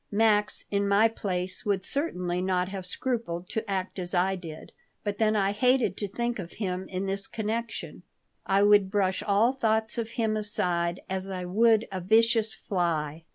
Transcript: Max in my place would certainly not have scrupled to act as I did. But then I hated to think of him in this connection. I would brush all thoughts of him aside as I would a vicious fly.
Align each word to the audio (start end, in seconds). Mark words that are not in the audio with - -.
Max 0.09 0.65
in 0.71 0.87
my 0.87 1.07
place 1.07 1.63
would 1.63 1.83
certainly 1.83 2.41
not 2.41 2.69
have 2.69 2.87
scrupled 2.87 3.47
to 3.49 3.69
act 3.69 3.99
as 3.99 4.15
I 4.15 4.35
did. 4.35 4.71
But 5.03 5.19
then 5.19 5.35
I 5.35 5.51
hated 5.51 5.95
to 5.97 6.07
think 6.07 6.39
of 6.39 6.53
him 6.53 6.87
in 6.89 7.05
this 7.05 7.27
connection. 7.27 8.01
I 8.43 8.63
would 8.63 8.89
brush 8.89 9.21
all 9.21 9.51
thoughts 9.53 9.99
of 9.99 10.09
him 10.13 10.35
aside 10.35 11.01
as 11.07 11.29
I 11.29 11.45
would 11.45 11.87
a 11.91 12.01
vicious 12.01 12.55
fly. 12.55 13.25